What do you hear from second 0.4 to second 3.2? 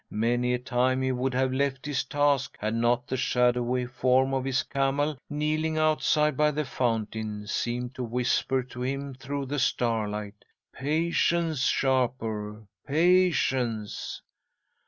a time he would have left his task had not the